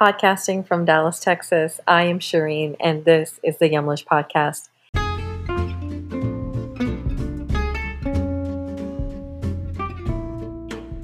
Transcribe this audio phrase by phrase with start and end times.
[0.00, 4.68] Podcasting from Dallas, Texas, I am Shireen, and this is the Yumlish Podcast.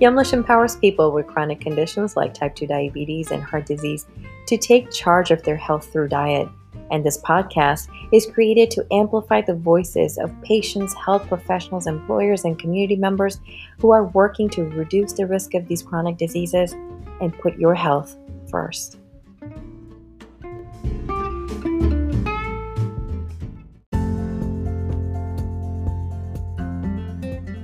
[0.01, 4.07] Yumlish empowers people with chronic conditions like type 2 diabetes and heart disease
[4.49, 6.49] to take charge of their health through diet.
[6.91, 12.59] And this podcast is created to amplify the voices of patients, health professionals, employers, and
[12.59, 13.41] community members
[13.79, 16.73] who are working to reduce the risk of these chronic diseases
[17.21, 18.17] and put your health
[18.51, 18.99] first.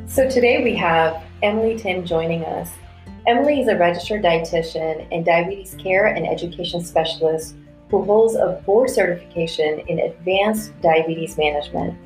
[0.07, 2.71] So today we have Emily Timm joining us.
[3.27, 7.57] Emily is a registered dietitian and diabetes care and education specialist
[7.91, 11.99] who holds a board certification in advanced diabetes management.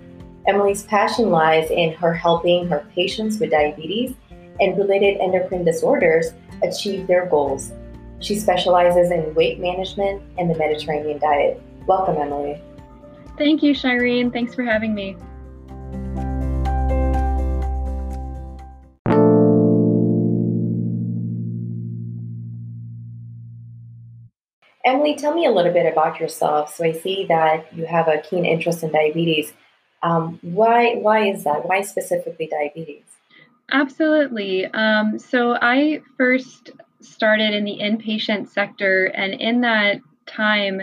[0.48, 4.14] Emily's passion lies in her helping her patients with diabetes
[4.60, 7.72] and related endocrine disorders achieve their goals.
[8.20, 11.60] She specializes in weight management and the Mediterranean diet.
[11.86, 12.60] Welcome, Emily.
[13.38, 14.30] Thank you, Shireen.
[14.30, 15.16] Thanks for having me.
[24.84, 26.74] Emily, tell me a little bit about yourself.
[26.74, 29.54] So I see that you have a keen interest in diabetes.
[30.02, 31.66] Um, why why is that?
[31.66, 33.04] Why specifically diabetes?
[33.72, 34.66] Absolutely.
[34.66, 36.70] Um, so I first
[37.00, 40.82] started in the inpatient sector, and in that time,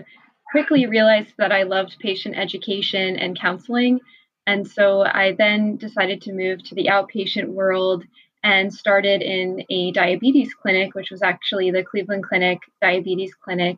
[0.52, 4.00] quickly realized that I loved patient education and counseling.
[4.45, 8.06] And so I then decided to move to the outpatient world
[8.44, 13.78] and started in a diabetes clinic, which was actually the Cleveland Clinic Diabetes Clinic.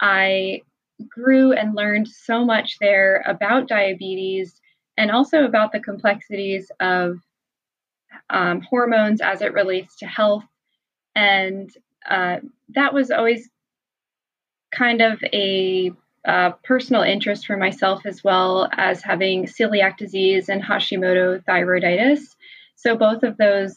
[0.00, 0.60] I
[1.08, 4.60] grew and learned so much there about diabetes
[4.96, 7.18] and also about the complexities of
[8.30, 10.44] um, hormones as it relates to health.
[11.14, 11.70] And
[12.08, 12.38] uh,
[12.74, 13.48] that was always
[14.72, 15.92] kind of a
[16.26, 22.20] uh, personal interest for myself as well as having celiac disease and Hashimoto thyroiditis.
[22.76, 23.76] So both of those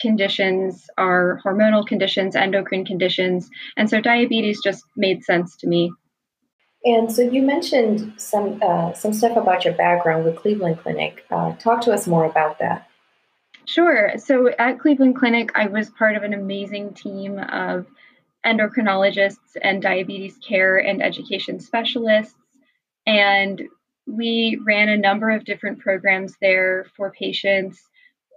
[0.00, 5.92] conditions are hormonal conditions, endocrine conditions, and so diabetes just made sense to me.
[6.84, 11.24] And so you mentioned some uh, some stuff about your background with Cleveland Clinic.
[11.30, 12.88] Uh, talk to us more about that.
[13.66, 14.12] Sure.
[14.18, 17.86] So at Cleveland Clinic, I was part of an amazing team of
[18.44, 22.34] endocrinologists and diabetes care and education specialists,
[23.06, 23.62] and
[24.06, 27.82] we ran a number of different programs there for patients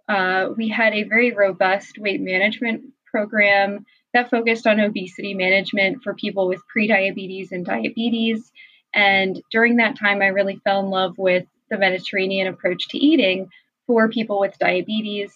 [0.08, 6.14] uh, we had a very robust weight management program that focused on obesity management for
[6.14, 8.52] people with prediabetes and diabetes.
[8.94, 13.50] And during that time, I really fell in love with the Mediterranean approach to eating
[13.88, 15.34] for people with diabetes.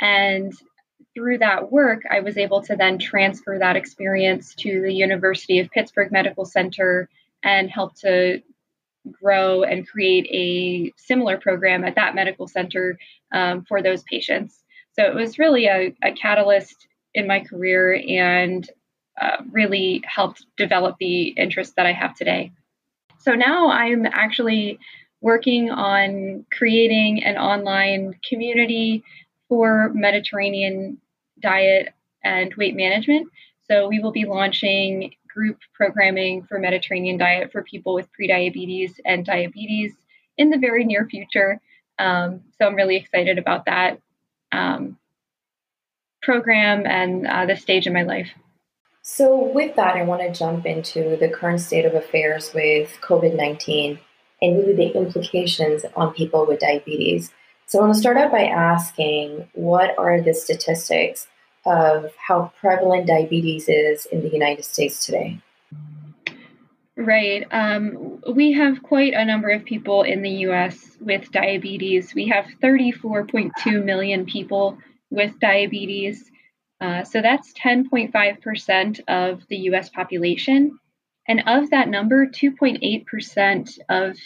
[0.00, 0.52] And
[1.14, 5.70] through that work, I was able to then transfer that experience to the University of
[5.70, 7.08] Pittsburgh Medical Center
[7.42, 8.42] and help to
[9.10, 12.98] grow and create a similar program at that medical center
[13.32, 14.62] um, for those patients.
[14.92, 18.68] So it was really a, a catalyst in my career and
[19.20, 22.52] uh, really helped develop the interest that I have today.
[23.18, 24.78] So now I'm actually
[25.20, 29.04] working on creating an online community
[29.48, 30.98] for Mediterranean
[31.40, 31.88] diet
[32.24, 33.28] and weight management.
[33.68, 39.24] So we will be launching group programming for Mediterranean diet for people with prediabetes and
[39.24, 39.92] diabetes
[40.36, 41.60] in the very near future.
[41.98, 44.00] Um, so I'm really excited about that
[44.52, 44.98] um,
[46.22, 48.30] program and uh, this stage in my life.
[49.02, 53.34] So, with that, I want to jump into the current state of affairs with COVID
[53.34, 53.98] 19
[54.42, 57.32] and really the implications on people with diabetes.
[57.66, 61.28] So, I want to start out by asking what are the statistics
[61.66, 65.38] of how prevalent diabetes is in the United States today?
[66.96, 67.46] Right.
[67.50, 72.14] Um, we have quite a number of people in the US with diabetes.
[72.14, 74.78] We have 34.2 million people
[75.10, 76.30] with diabetes.
[76.80, 80.78] Uh, so that's 10.5% of the US population.
[81.30, 84.16] And of that number, 2.8% of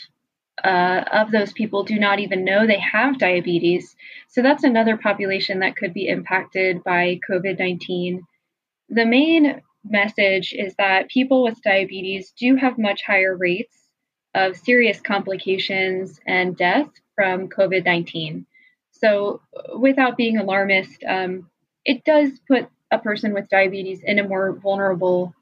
[0.64, 3.94] uh, of those people do not even know they have diabetes.
[4.28, 8.22] So that's another population that could be impacted by COVID 19.
[8.88, 13.76] The main message is that people with diabetes do have much higher rates
[14.34, 18.46] of serious complications and death from COVID 19.
[18.92, 19.42] So,
[19.78, 21.50] without being alarmist, um,
[21.84, 25.34] it does put a person with diabetes in a more vulnerable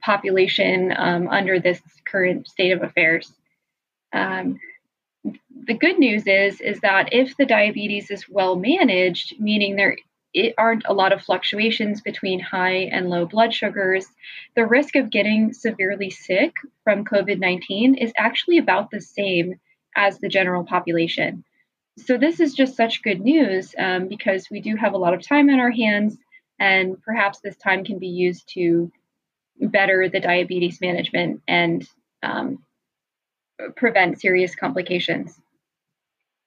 [0.00, 3.32] population um, under this current state of affairs.
[4.12, 4.60] Um,
[5.64, 9.96] the good news is is that if the diabetes is well managed, meaning there
[10.58, 14.06] aren't a lot of fluctuations between high and low blood sugars,
[14.56, 19.60] the risk of getting severely sick from COVID 19 is actually about the same
[19.94, 21.44] as the general population.
[21.98, 25.26] So, this is just such good news um, because we do have a lot of
[25.26, 26.16] time on our hands,
[26.58, 28.90] and perhaps this time can be used to
[29.70, 31.86] better the diabetes management and
[32.22, 32.64] um,
[33.76, 35.38] prevent serious complications.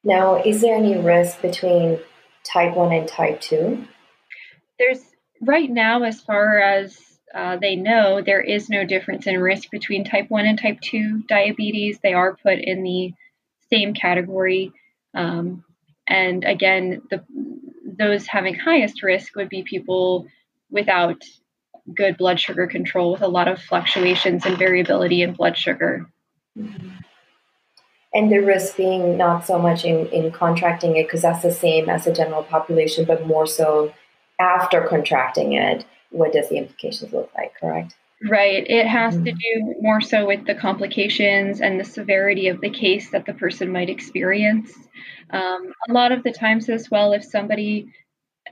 [0.04, 2.00] Now, is there any risk between
[2.44, 3.86] type 1 and type 2?
[4.78, 5.02] There's
[5.42, 7.00] right now, as far as
[7.34, 11.24] uh, they know, there is no difference in risk between type 1 and type 2
[11.28, 12.00] diabetes.
[12.02, 13.14] They are put in the
[13.72, 14.72] same category.
[15.14, 15.64] Um,
[16.08, 17.24] and again, the,
[17.84, 20.28] those having highest risk would be people
[20.70, 21.22] without
[21.94, 26.10] good blood sugar control with a lot of fluctuations and variability in blood sugar.
[26.58, 26.90] Mm-hmm
[28.16, 31.90] and the risk being not so much in, in contracting it because that's the same
[31.90, 33.94] as the general population but more so
[34.40, 37.96] after contracting it what does the implications look like correct
[38.30, 39.26] right it has mm-hmm.
[39.26, 43.34] to do more so with the complications and the severity of the case that the
[43.34, 44.74] person might experience
[45.32, 47.92] um, a lot of the times as well if somebody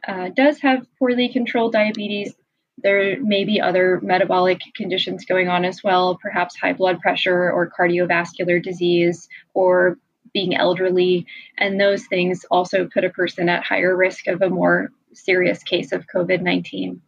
[0.07, 2.33] uh, does have poorly controlled diabetes
[2.77, 7.71] there may be other metabolic conditions going on as well, perhaps high blood pressure or
[7.71, 9.97] cardiovascular disease or
[10.33, 11.25] being elderly.
[11.57, 15.91] And those things also put a person at higher risk of a more serious case
[15.91, 17.01] of COVID 19.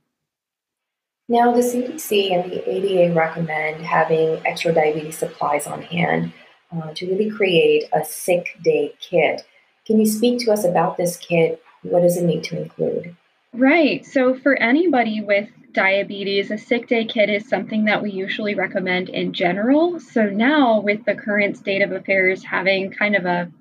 [1.28, 6.32] Now, the CDC and the ADA recommend having extra diabetes supplies on hand
[6.72, 9.42] uh, to really create a sick day kit.
[9.88, 11.64] Can you speak to us about this kit?
[11.82, 13.16] What does it need to include?
[13.58, 14.06] Right.
[14.06, 19.08] So, for anybody with diabetes, a sick day kit is something that we usually recommend
[19.08, 20.02] in general.
[20.02, 23.52] So, now with the current state of affairs, having kind of a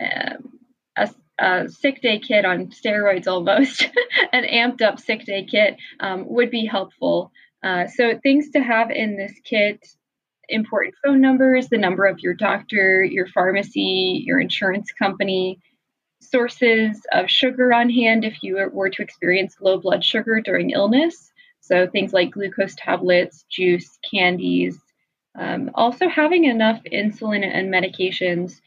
[0.00, 0.60] um,
[0.96, 1.10] a,
[1.40, 3.82] a, sick day kit on steroids almost,
[4.32, 7.32] an amped up sick day kit um, would be helpful.
[7.60, 9.84] Uh, so, things to have in this kit
[10.48, 15.58] important phone numbers, the number of your doctor, your pharmacy, your insurance company,
[16.20, 21.32] sources of sugar on hand if you were to experience low blood sugar during illness.
[21.60, 24.78] So things like glucose tablets, juice, candies.
[25.36, 28.60] Um, also, having enough insulin and medications.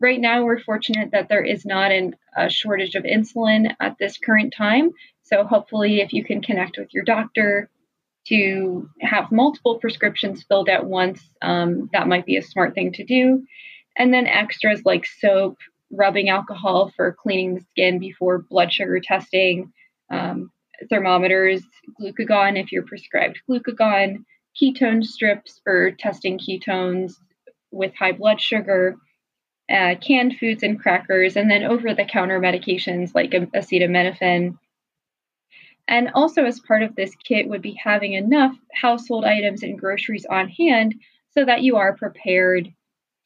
[0.00, 4.18] Right now, we're fortunate that there is not an, a shortage of insulin at this
[4.18, 4.90] current time.
[5.22, 7.68] So, hopefully, if you can connect with your doctor
[8.28, 13.04] to have multiple prescriptions filled at once, um, that might be a smart thing to
[13.04, 13.44] do.
[13.96, 15.58] And then extras like soap,
[15.90, 19.72] rubbing alcohol for cleaning the skin before blood sugar testing,
[20.10, 20.50] um,
[20.90, 21.62] thermometers,
[22.00, 24.24] glucagon if you're prescribed glucagon,
[24.60, 27.14] ketone strips for testing ketones
[27.70, 28.96] with high blood sugar,
[29.70, 34.58] uh, canned foods and crackers, and then over the counter medications like acetaminophen.
[35.86, 40.26] And also, as part of this kit, would be having enough household items and groceries
[40.28, 40.94] on hand
[41.32, 42.72] so that you are prepared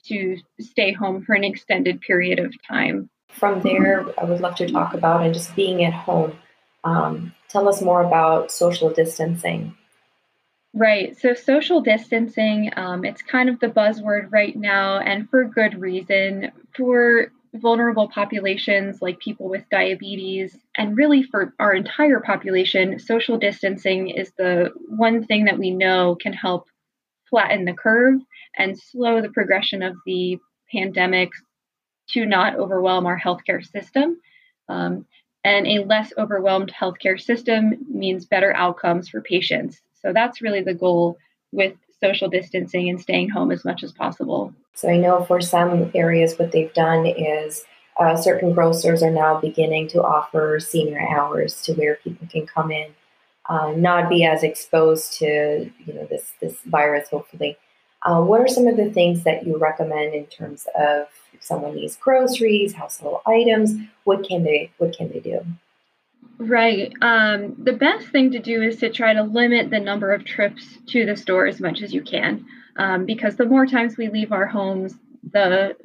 [0.06, 3.08] to stay home for an extended period of time.
[3.30, 6.38] From there, I would love to talk about and just being at home.
[6.84, 9.76] Um, tell us more about social distancing.
[10.74, 11.18] Right.
[11.18, 16.52] So, social distancing, um, it's kind of the buzzword right now, and for good reason.
[16.76, 24.08] For vulnerable populations like people with diabetes, and really for our entire population, social distancing
[24.10, 26.68] is the one thing that we know can help
[27.28, 28.20] flatten the curve
[28.58, 30.38] and slow the progression of the
[30.70, 31.30] pandemic
[32.10, 34.20] to not overwhelm our healthcare system.
[34.68, 35.06] Um,
[35.44, 39.80] and a less overwhelmed healthcare system means better outcomes for patients.
[40.02, 41.16] So that's really the goal
[41.52, 44.52] with social distancing and staying home as much as possible.
[44.74, 47.64] So I know for some areas, what they've done is
[47.98, 52.70] uh, certain grocers are now beginning to offer senior hours to where people can come
[52.70, 52.94] in,
[53.48, 57.56] uh, not be as exposed to you know this this virus, hopefully.
[58.02, 61.08] Uh, what are some of the things that you recommend in terms of
[61.40, 63.74] someone needs groceries, household items?
[64.04, 65.44] What can they What can they do?
[66.38, 66.92] Right.
[67.02, 70.78] Um, the best thing to do is to try to limit the number of trips
[70.86, 74.30] to the store as much as you can, um, because the more times we leave
[74.30, 74.94] our homes,
[75.32, 75.76] the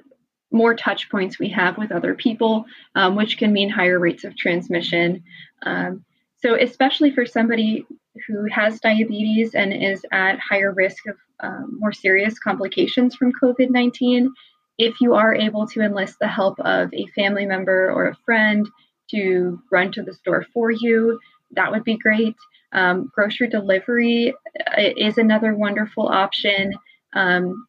[0.52, 4.38] more touch points we have with other people, um, which can mean higher rates of
[4.38, 5.24] transmission.
[5.64, 6.06] Um,
[6.40, 7.86] so, especially for somebody
[8.28, 13.70] who has diabetes and is at higher risk of um, more serious complications from COVID
[13.70, 14.32] 19,
[14.78, 18.68] if you are able to enlist the help of a family member or a friend
[19.12, 21.20] to run to the store for you,
[21.52, 22.36] that would be great.
[22.72, 24.34] Um, grocery delivery
[24.68, 26.74] uh, is another wonderful option.
[27.14, 27.68] Um,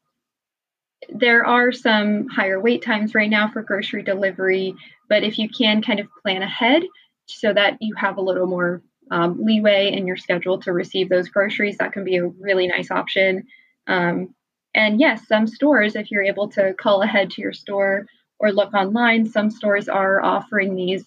[1.11, 4.75] there are some higher wait times right now for grocery delivery,
[5.09, 6.83] but if you can kind of plan ahead,
[7.27, 11.29] so that you have a little more um, leeway in your schedule to receive those
[11.29, 11.79] groceries.
[11.79, 13.47] That can be a really nice option.
[13.87, 14.35] Um,
[14.75, 18.07] and yes, some stores, if you're able to call ahead to your store
[18.39, 21.05] or look online, some stores are offering these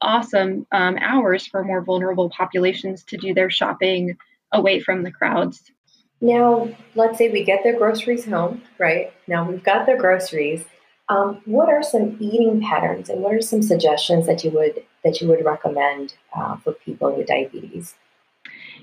[0.00, 4.16] awesome um, hours for more vulnerable populations to do their shopping
[4.52, 5.72] away from the crowds.
[6.20, 9.12] Now, let's say we get their groceries home, right?
[9.26, 10.64] Now we've got their groceries.
[11.08, 15.20] Um, what are some eating patterns, and what are some suggestions that you would that
[15.20, 17.94] you would recommend uh, for people with diabetes?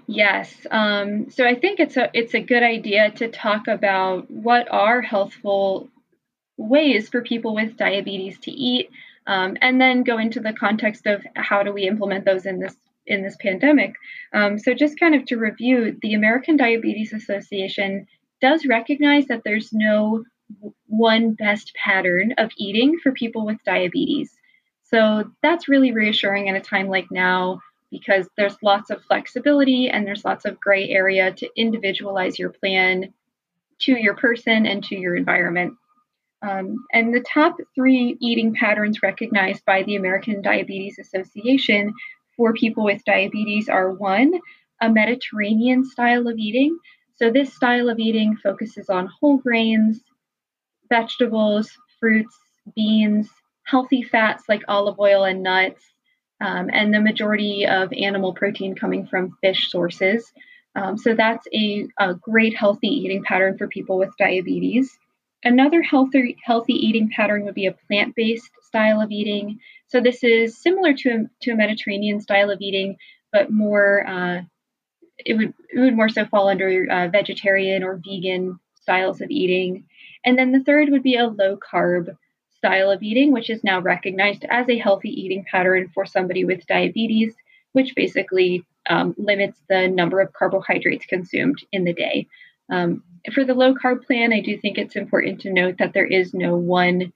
[0.08, 0.66] Yes.
[0.72, 5.02] Um, so I think it's a it's a good idea to talk about what are
[5.02, 5.90] healthful
[6.58, 8.90] ways for people with diabetes to eat,
[9.28, 12.76] um, and then go into the context of how do we implement those in this
[13.08, 13.94] in this pandemic.
[14.34, 18.08] Um, so just kind of to review, the American Diabetes Association
[18.42, 20.24] does recognize that there's no
[20.88, 24.36] one best pattern of eating for people with diabetes.
[24.94, 30.06] So that's really reassuring at a time like now because there's lots of flexibility and
[30.06, 33.14] there's lots of gray area to individualize your plan
[33.80, 35.74] to your person and to your environment.
[36.42, 41.94] Um, and the top three eating patterns recognized by the American Diabetes Association
[42.36, 44.40] for people with diabetes are one,
[44.82, 46.78] a Mediterranean style of eating.
[47.16, 50.02] So, this style of eating focuses on whole grains,
[50.90, 51.70] vegetables,
[52.00, 52.36] fruits,
[52.76, 53.30] beans,
[53.72, 55.82] healthy fats like olive oil and nuts,
[56.42, 60.32] um, and the majority of animal protein coming from fish sources.
[60.76, 64.98] Um, so that's a, a, great healthy eating pattern for people with diabetes.
[65.44, 69.60] Another healthy healthy eating pattern would be a plant-based style of eating.
[69.88, 72.98] So this is similar to a, to a Mediterranean style of eating,
[73.34, 74.42] but more uh,
[75.26, 79.86] it would it would more so fall under uh, vegetarian or vegan styles of eating.
[80.26, 82.16] And then the third would be a low carb
[82.62, 86.68] style of eating, which is now recognized as a healthy eating pattern for somebody with
[86.68, 87.34] diabetes,
[87.72, 92.28] which basically um, limits the number of carbohydrates consumed in the day.
[92.70, 93.04] Um,
[93.34, 96.36] for the low carb plan, I do think it's important to note that there is
[96.36, 97.12] no one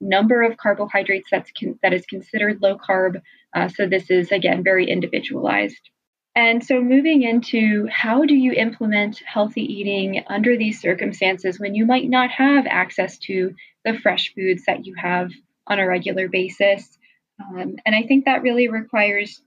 [0.00, 3.20] number of carbohydrates that's con- that is considered low carb.
[3.54, 5.90] Uh, so this is again very individualized.
[6.34, 11.86] And so, moving into how do you implement healthy eating under these circumstances when you
[11.86, 13.54] might not have access to
[13.86, 15.30] the fresh foods that you have
[15.66, 16.98] on a regular basis?
[17.40, 19.40] Um, and I think that really requires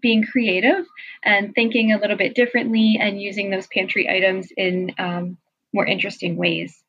[0.00, 0.86] being creative
[1.24, 5.38] and thinking a little bit differently and using those pantry items in um,
[5.72, 6.82] more interesting ways.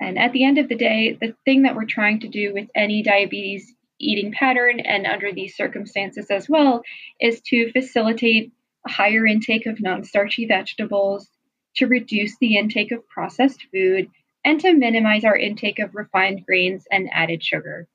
[0.00, 2.68] And at the end of the day, the thing that we're trying to do with
[2.74, 6.82] any diabetes eating pattern and under these circumstances as well
[7.20, 8.52] is to facilitate
[8.86, 11.28] a higher intake of non starchy vegetables,
[11.76, 14.10] to reduce the intake of processed food,
[14.44, 17.86] and to minimize our intake of refined grains and added sugar.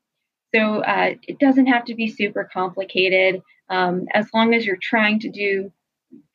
[0.56, 3.42] So uh, it doesn't have to be super complicated.
[3.70, 5.72] Um, as long as you're trying to do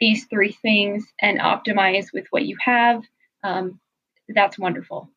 [0.00, 3.02] these three things and optimize with what you have,
[3.42, 3.80] um,
[4.28, 5.10] that's wonderful.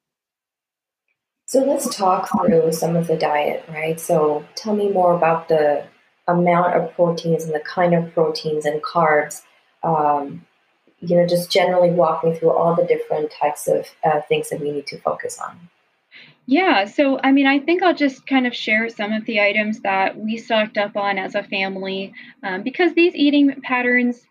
[1.47, 3.99] So let's talk through some of the diet, right?
[3.99, 5.85] So tell me more about the
[6.27, 9.43] amount of proteins and the kind of proteins and carbs.
[9.83, 10.47] Um,
[11.05, 14.59] you know, just generally walk me through all the different types of uh, things that
[14.59, 15.69] we need to focus on.
[16.47, 19.79] Yeah, so I mean, I think I'll just kind of share some of the items
[19.81, 24.25] that we stocked up on as a family um, because these eating patterns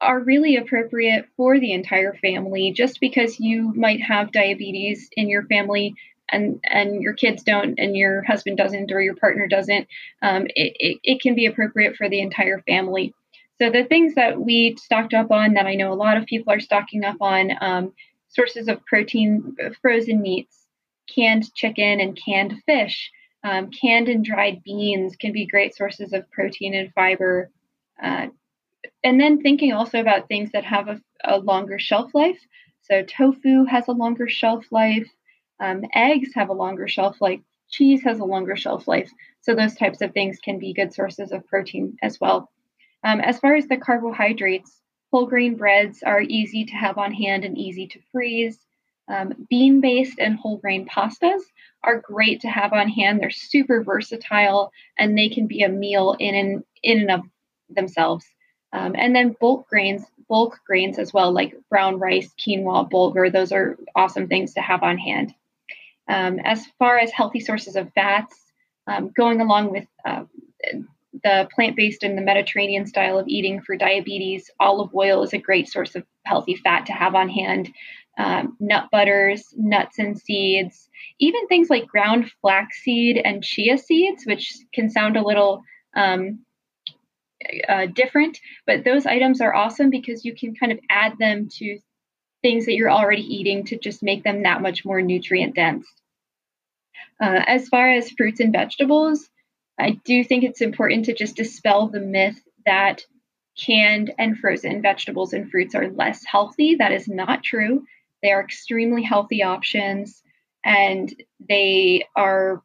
[0.00, 2.72] are really appropriate for the entire family.
[2.72, 5.94] Just because you might have diabetes in your family
[6.30, 9.86] and and your kids don't and your husband doesn't or your partner doesn't
[10.22, 13.14] um, it, it, it, can be appropriate for the entire family
[13.60, 16.52] so the things that we stocked up on that i know a lot of people
[16.52, 17.92] are stocking up on um,
[18.28, 20.66] sources of protein frozen meats
[21.12, 23.10] canned chicken and canned fish
[23.44, 27.50] um, canned and dried beans can be great sources of protein and fiber
[28.02, 28.26] uh,
[29.02, 32.40] and then thinking also about things that have a, a longer shelf life
[32.82, 35.08] so tofu has a longer shelf life
[35.60, 37.40] um, eggs have a longer shelf life.
[37.70, 39.10] Cheese has a longer shelf life.
[39.40, 42.50] So those types of things can be good sources of protein as well.
[43.04, 44.80] Um, as far as the carbohydrates,
[45.12, 48.58] whole grain breads are easy to have on hand and easy to freeze.
[49.06, 51.42] Um, bean based and whole grain pastas
[51.84, 53.20] are great to have on hand.
[53.20, 57.20] They're super versatile and they can be a meal in and, in and of
[57.68, 58.24] themselves.
[58.72, 63.52] Um, and then bulk grains, bulk grains as well, like brown rice, quinoa, bulgur, those
[63.52, 65.34] are awesome things to have on hand.
[66.08, 68.36] Um, as far as healthy sources of fats,
[68.86, 70.24] um, going along with uh,
[71.24, 75.38] the plant based and the Mediterranean style of eating for diabetes, olive oil is a
[75.38, 77.72] great source of healthy fat to have on hand.
[78.16, 80.88] Um, nut butters, nuts and seeds,
[81.18, 85.62] even things like ground flaxseed and chia seeds, which can sound a little
[85.96, 86.44] um,
[87.68, 91.78] uh, different, but those items are awesome because you can kind of add them to
[92.42, 95.86] things that you're already eating to just make them that much more nutrient dense.
[97.20, 99.28] Uh, as far as fruits and vegetables,
[99.78, 103.04] I do think it's important to just dispel the myth that
[103.58, 106.76] canned and frozen vegetables and fruits are less healthy.
[106.76, 107.84] That is not true.
[108.22, 110.22] They are extremely healthy options
[110.64, 111.12] and
[111.48, 112.62] they are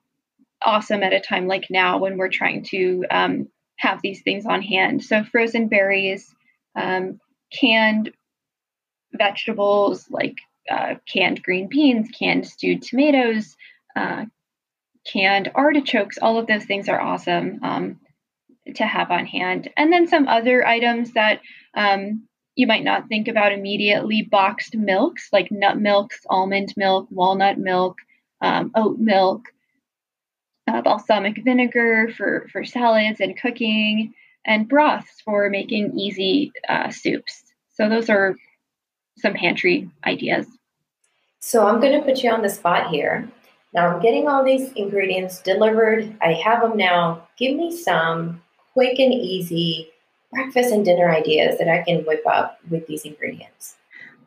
[0.62, 3.48] awesome at a time like now when we're trying to um,
[3.78, 5.04] have these things on hand.
[5.04, 6.34] So, frozen berries,
[6.75, 7.20] um,
[7.51, 8.12] canned
[9.13, 10.36] vegetables like
[10.70, 13.56] uh, canned green beans, canned stewed tomatoes,
[13.96, 14.25] uh,
[15.12, 18.00] canned artichokes, all of those things are awesome um,
[18.75, 19.70] to have on hand.
[19.78, 21.42] And then some other items that
[21.74, 27.58] um, you might not think about immediately boxed milks like nut milks, almond milk, walnut
[27.58, 27.98] milk,
[28.42, 29.46] um, oat milk,
[30.68, 34.13] uh, balsamic vinegar for, for salads and cooking,
[34.46, 37.44] and broths for making easy uh, soups.
[37.74, 38.36] So, those are
[39.18, 40.48] some pantry ideas.
[41.39, 43.30] So, I'm going to put you on the spot here.
[43.74, 46.16] Now, I'm getting all these ingredients delivered.
[46.22, 47.28] I have them now.
[47.38, 48.42] Give me some
[48.74, 49.90] quick and easy
[50.32, 53.76] breakfast and dinner ideas that I can whip up with these ingredients.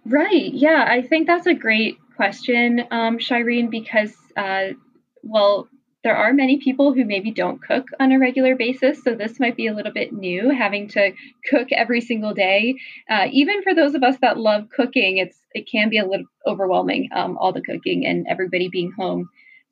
[0.05, 0.53] Right.
[0.53, 4.69] Yeah, I think that's a great question, um, Shireen, because, uh,
[5.23, 5.69] well,
[6.05, 9.03] there are many people who maybe don't cook on a regular basis.
[9.03, 11.13] So this might be a little bit new, having to
[11.49, 12.77] cook every single day.
[13.09, 16.27] Uh, even for those of us that love cooking, it's it can be a little
[16.47, 19.29] overwhelming, um, all the cooking and everybody being home.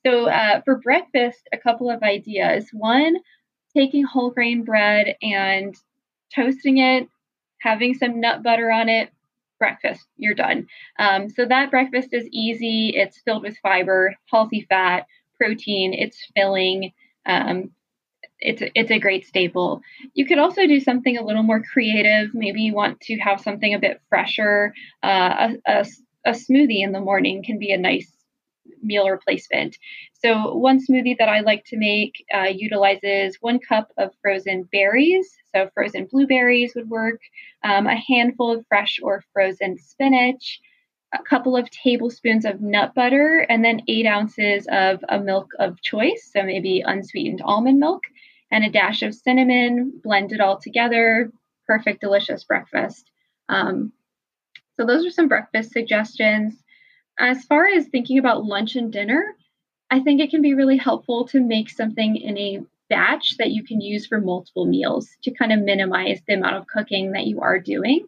[0.07, 2.69] So uh, for breakfast, a couple of ideas.
[2.73, 3.17] One,
[3.77, 5.75] taking whole grain bread and
[6.35, 7.09] toasting it,
[7.61, 9.11] having some nut butter on it,
[9.59, 10.67] breakfast, you're done.
[10.99, 12.93] Um, so that breakfast is easy.
[12.95, 15.07] It's filled with fiber, healthy fat,
[15.41, 15.95] protein.
[15.95, 16.93] It's filling.
[17.27, 17.71] Um,
[18.41, 19.83] it's a, it's a great staple.
[20.15, 22.35] You could also do something a little more creative.
[22.35, 24.75] Maybe you want to have something a bit fresher.
[25.03, 25.87] Uh, a, a,
[26.27, 28.11] a smoothie in the morning can be a nice
[28.83, 29.77] meal replacement.
[30.13, 35.29] So, one smoothie that I like to make uh, utilizes one cup of frozen berries.
[35.55, 37.21] So, frozen blueberries would work,
[37.65, 40.61] um, a handful of fresh or frozen spinach,
[41.13, 45.81] a couple of tablespoons of nut butter, and then eight ounces of a milk of
[45.83, 46.31] choice.
[46.33, 48.05] So, maybe unsweetened almond milk,
[48.51, 51.33] and a dash of cinnamon, blend it all together.
[51.67, 53.11] Perfect, delicious breakfast.
[53.49, 53.93] Um,
[54.79, 56.63] so, those are some breakfast suggestions.
[57.19, 59.35] As far as thinking about lunch and dinner,
[59.91, 63.65] I think it can be really helpful to make something in a batch that you
[63.65, 67.41] can use for multiple meals to kind of minimize the amount of cooking that you
[67.41, 68.07] are doing.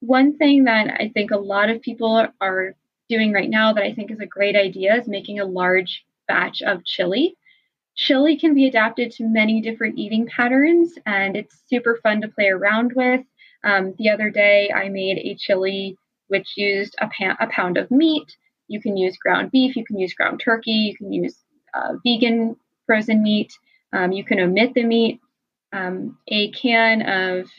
[0.00, 2.74] One thing that I think a lot of people are
[3.08, 6.62] doing right now that I think is a great idea is making a large batch
[6.62, 7.36] of chili.
[7.96, 12.48] Chili can be adapted to many different eating patterns, and it's super fun to play
[12.48, 13.22] around with.
[13.64, 15.96] Um, the other day, I made a chili
[16.28, 18.36] which used a, pan- a pound of meat,
[18.68, 21.36] you can use ground beef, you can use ground turkey, you can use
[21.74, 22.54] uh, vegan
[22.86, 23.52] frozen meat,
[23.92, 25.20] um, you can omit the meat,
[25.72, 27.50] um, a can of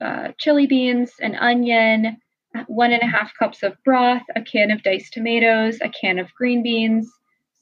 [0.00, 2.16] uh, chili beans, an onion,
[2.66, 6.32] one and a half cups of broth, a can of diced tomatoes, a can of
[6.34, 7.10] green beans,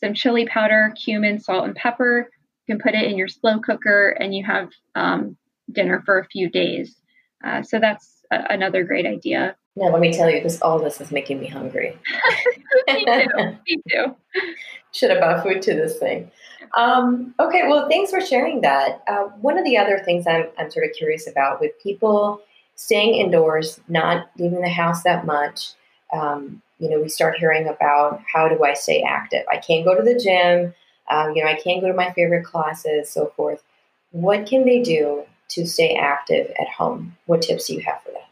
[0.03, 2.29] some chili powder, cumin, salt, and pepper.
[2.67, 5.37] You can put it in your slow cooker and you have um,
[5.71, 6.97] dinner for a few days.
[7.45, 9.57] Uh, so that's a- another great idea.
[9.75, 11.99] Now, let me tell you, this all this is making me hungry.
[12.89, 13.57] me too.
[13.67, 14.17] Me too.
[14.93, 16.31] Should have bought food to this thing.
[16.77, 19.03] Um, okay, well, thanks for sharing that.
[19.09, 22.43] Uh, one of the other things I'm, I'm sort of curious about with people
[22.75, 25.71] staying indoors, not leaving the house that much,
[26.13, 29.45] um, you know, we start hearing about how do I stay active?
[29.51, 30.75] I can't go to the gym,
[31.11, 33.63] um, you know, I can't go to my favorite classes, so forth.
[34.11, 37.17] What can they do to stay active at home?
[37.27, 38.29] What tips do you have for that?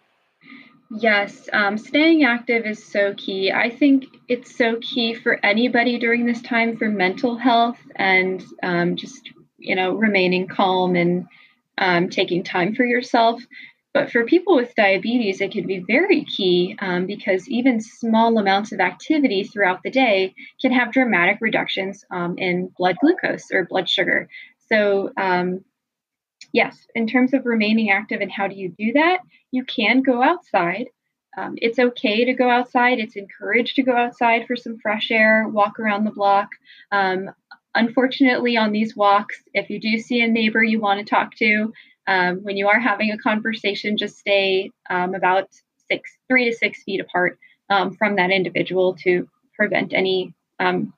[0.91, 3.53] Yes, um, staying active is so key.
[3.53, 8.97] I think it's so key for anybody during this time for mental health and um,
[8.97, 11.27] just, you know, remaining calm and
[11.79, 13.41] um, taking time for yourself.
[13.95, 18.73] But for people with diabetes, it can be very key um, because even small amounts
[18.73, 23.89] of activity throughout the day can have dramatic reductions um, in blood glucose or blood
[23.89, 24.29] sugar.
[24.69, 25.65] So, um,
[26.53, 29.19] yes, in terms of remaining active and how do you do that,
[29.51, 30.87] you can go outside.
[31.37, 32.99] Um, it's okay to go outside.
[32.99, 36.49] It's encouraged to go outside for some fresh air, walk around the block.
[36.91, 37.31] Um,
[37.75, 41.73] unfortunately, on these walks, if you do see a neighbor you want to talk to,
[42.07, 45.49] um, when you are having a conversation, just stay um, about
[45.89, 50.93] six, three to six feet apart um, from that individual to prevent any um,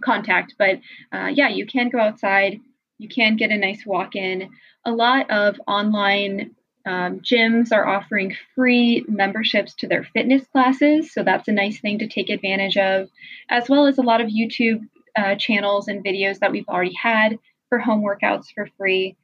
[0.00, 0.54] contact.
[0.58, 0.80] But
[1.12, 2.60] uh, yeah, you can go outside
[2.98, 4.50] you can get a nice walk in.
[4.84, 6.54] A lot of online
[6.86, 11.98] um, gyms are offering free memberships to their fitness classes, so that's a nice thing
[11.98, 13.08] to take advantage of,
[13.50, 14.80] as well as a lot of YouTube
[15.16, 19.16] uh, channels and videos that we've already had for home workouts for free.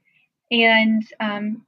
[0.51, 1.65] And um,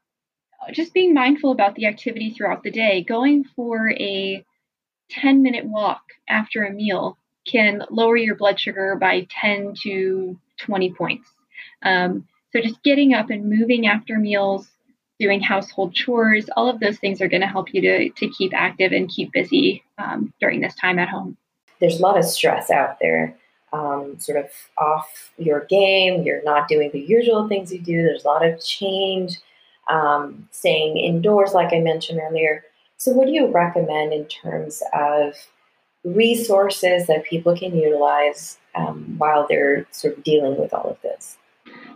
[0.72, 3.02] just being mindful about the activity throughout the day.
[3.02, 4.44] Going for a
[5.10, 10.92] 10 minute walk after a meal can lower your blood sugar by 10 to 20
[10.94, 11.28] points.
[11.84, 14.68] Um, so just getting up and moving after meals,
[15.18, 18.52] doing household chores, all of those things are going to help you to, to keep
[18.54, 21.36] active and keep busy um, during this time at home.
[21.80, 23.36] There's a lot of stress out there,
[23.72, 26.22] um, sort of off your game.
[26.22, 28.02] You're not doing the usual things you do.
[28.02, 29.38] There's a lot of change,
[29.90, 32.64] um, staying indoors, like I mentioned earlier.
[32.96, 35.34] So, what do you recommend in terms of
[36.04, 41.36] resources that people can utilize um, while they're sort of dealing with all of this?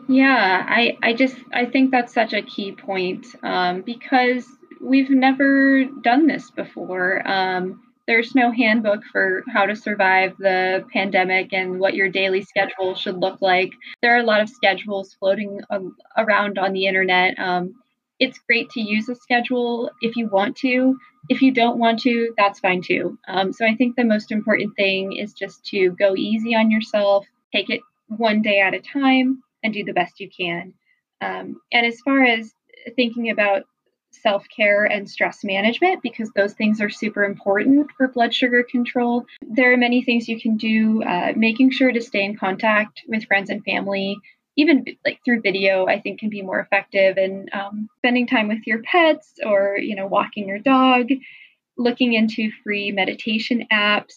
[0.09, 4.47] Yeah, I, I just I think that's such a key point um, because
[4.81, 7.27] we've never done this before.
[7.29, 12.95] Um, there's no handbook for how to survive the pandemic and what your daily schedule
[12.95, 13.71] should look like.
[14.01, 15.61] There are a lot of schedules floating
[16.17, 17.39] around on the internet.
[17.39, 17.75] Um,
[18.19, 20.97] it's great to use a schedule if you want to.
[21.29, 23.19] If you don't want to, that's fine too.
[23.29, 27.27] Um, so I think the most important thing is just to go easy on yourself,
[27.55, 30.75] take it one day at a time, and do the best you can.
[31.21, 32.53] Um, and as far as
[32.97, 33.65] thinking about
[34.11, 39.27] self care and stress management, because those things are super important for blood sugar control,
[39.43, 41.03] there are many things you can do.
[41.03, 44.17] Uh, making sure to stay in contact with friends and family,
[44.57, 47.17] even like through video, I think can be more effective.
[47.17, 51.09] And um, spending time with your pets or, you know, walking your dog,
[51.77, 54.15] looking into free meditation apps,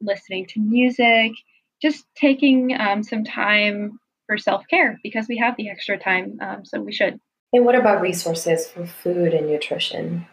[0.00, 1.32] listening to music,
[1.80, 3.98] just taking um, some time
[4.32, 6.38] for self care because we have the extra time.
[6.40, 7.20] Um, so we should.
[7.52, 10.26] And what about resources for food and nutrition?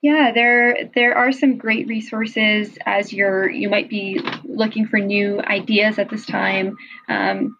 [0.00, 5.40] Yeah, there there are some great resources as you're you might be looking for new
[5.42, 6.76] ideas at this time.
[7.08, 7.58] Um,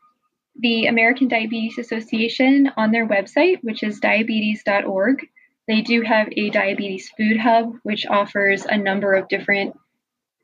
[0.59, 5.26] the American Diabetes Association on their website, which is diabetes.org,
[5.66, 9.76] they do have a diabetes food hub, which offers a number of different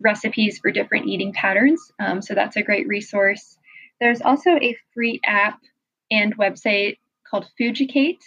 [0.00, 1.92] recipes for different eating patterns.
[2.00, 3.56] Um, so that's a great resource.
[4.00, 5.60] There's also a free app
[6.10, 8.20] and website called Fooducate.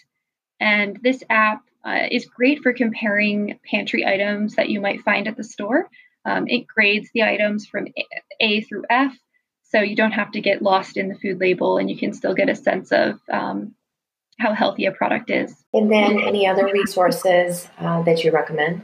[0.60, 5.36] And this app uh, is great for comparing pantry items that you might find at
[5.36, 5.90] the store.
[6.26, 7.88] Um, it grades the items from
[8.40, 9.14] A through F,
[9.64, 12.34] so you don't have to get lost in the food label and you can still
[12.34, 13.76] get a sense of um,
[14.40, 15.54] how healthy a product is.
[15.74, 18.84] And then any other resources uh, that you recommend?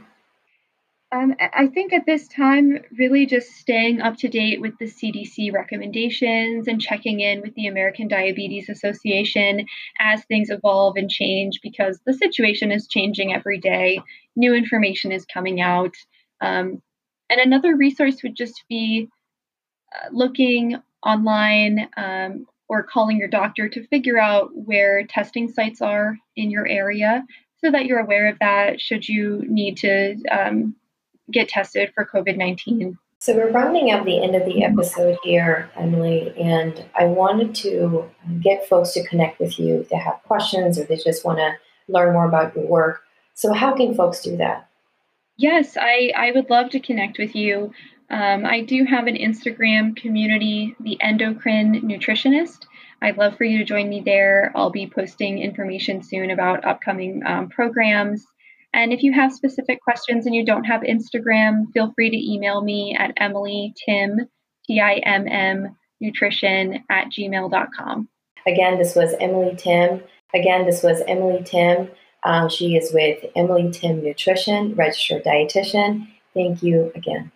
[1.11, 5.51] Um, I think at this time, really just staying up to date with the CDC
[5.51, 9.65] recommendations and checking in with the American Diabetes Association
[9.99, 13.99] as things evolve and change because the situation is changing every day.
[14.35, 15.95] New information is coming out.
[16.41, 16.79] Um,
[17.31, 19.09] and another resource would just be
[19.95, 26.19] uh, looking online um, or calling your doctor to figure out where testing sites are
[26.35, 27.23] in your area
[27.57, 30.75] so that you're aware of that should you need to um,
[31.31, 32.97] get tested for COVID 19.
[33.21, 38.09] So we're rounding up the end of the episode here, Emily, and I wanted to
[38.39, 41.55] get folks to connect with you if they have questions or they just want to
[41.89, 43.01] learn more about your work.
[43.33, 44.69] So how can folks do that?
[45.35, 47.73] Yes, I, I would love to connect with you.
[48.09, 52.67] Um, I do have an Instagram community, the Endocrine Nutritionist.
[53.01, 54.53] I'd love for you to join me there.
[54.55, 58.25] I'll be posting information soon about upcoming um, programs
[58.73, 62.61] and if you have specific questions and you don't have Instagram, feel free to email
[62.61, 64.27] me at Emily Timm,
[64.67, 68.09] T I M M, nutrition at gmail.com.
[68.45, 70.01] Again, this was Emily Timm.
[70.33, 71.89] Again, this was Emily Timm.
[72.23, 76.07] Um, she is with Emily Timm Nutrition, registered dietitian.
[76.33, 77.31] Thank you again.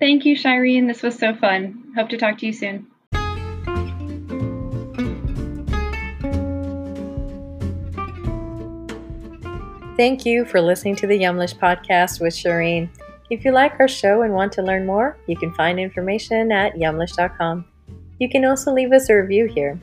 [0.00, 0.86] Thank you, Shireen.
[0.86, 1.92] This was so fun.
[1.96, 2.86] Hope to talk to you soon.
[9.98, 12.88] Thank you for listening to the Yumlish podcast with Shireen.
[13.30, 16.74] If you like our show and want to learn more, you can find information at
[16.76, 17.64] yumlish.com.
[18.20, 19.76] You can also leave us a review here.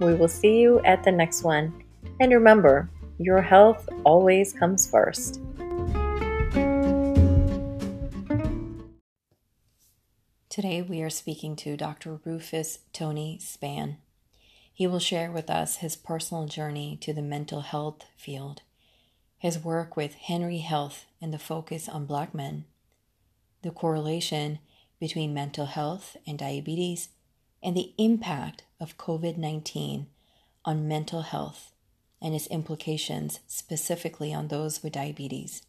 [0.00, 1.82] We will see you at the next one.
[2.20, 5.40] And remember, your health always comes first.
[10.50, 12.20] Today we are speaking to Dr.
[12.22, 13.96] Rufus Tony Spann.
[14.74, 18.60] He will share with us his personal journey to the mental health field
[19.44, 22.64] his work with Henry Health and the focus on Black men,
[23.60, 24.58] the correlation
[24.98, 27.10] between mental health and diabetes,
[27.62, 30.06] and the impact of COVID 19
[30.64, 31.72] on mental health
[32.22, 35.60] and its implications specifically on those with diabetes.